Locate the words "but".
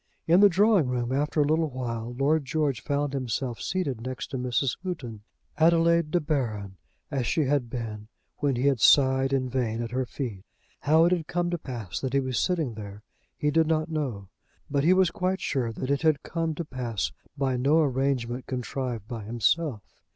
14.71-14.83